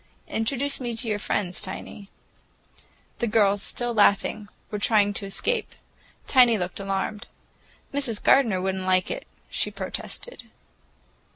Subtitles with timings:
[0.29, 2.09] Introduce me to your friends, Tiny."
[3.19, 5.75] The girls, still laughing, were trying to escape.
[6.25, 7.27] Tiny looked alarmed.
[7.93, 8.23] "Mrs.
[8.23, 10.45] Gardener would n't like it," she protested.